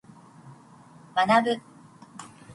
[1.15, 1.61] 学ぶ。